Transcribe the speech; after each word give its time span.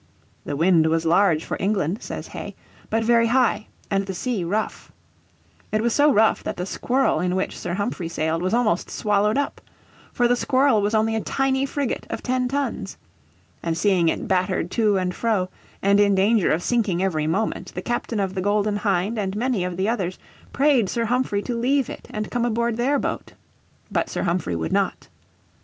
"The 0.45 0.55
wind 0.55 0.87
was 0.87 1.05
large 1.05 1.45
for 1.45 1.57
England," 1.59 2.01
says 2.01 2.29
Hay, 2.29 2.55
"but 2.89 3.03
very 3.03 3.27
high, 3.27 3.67
and 3.91 4.03
the 4.07 4.15
sea, 4.15 4.43
rough." 4.43 4.91
It 5.71 5.83
was 5.83 5.93
so 5.93 6.11
rough 6.11 6.43
that 6.43 6.57
the 6.57 6.65
Squirrel 6.65 7.19
in 7.19 7.35
which 7.35 7.55
Sir 7.55 7.75
Humphrey 7.75 8.09
sailed 8.09 8.41
was 8.41 8.51
almost 8.51 8.89
swallowed 8.89 9.37
up. 9.37 9.61
For 10.11 10.27
the 10.27 10.35
Squirrel 10.35 10.81
was 10.81 10.95
only 10.95 11.15
a 11.15 11.21
tiny 11.21 11.67
frigate 11.67 12.07
of 12.09 12.23
ten 12.23 12.47
tons. 12.47 12.97
And 13.61 13.77
seeing 13.77 14.09
it 14.09 14.27
battered 14.27 14.71
to 14.71 14.97
and 14.97 15.13
fro, 15.13 15.49
and 15.83 15.99
in 15.99 16.15
danger 16.15 16.49
of 16.51 16.63
sinking 16.63 17.03
every 17.03 17.27
moment, 17.27 17.71
the 17.75 17.83
captain 17.83 18.19
of 18.19 18.33
the 18.33 18.41
Golden 18.41 18.77
Hind 18.77 19.19
and 19.19 19.35
many 19.35 19.63
others 19.87 20.17
prayed 20.51 20.89
Sir 20.89 21.05
Humphrey 21.05 21.43
to 21.43 21.53
leave 21.55 21.91
it 21.91 22.07
and 22.09 22.31
come 22.31 22.43
aboard 22.43 22.75
their 22.75 22.97
boat. 22.97 23.33
But 23.91 24.09
Sir 24.09 24.23
Humphrey 24.23 24.55
would 24.55 24.73
not. 24.73 25.09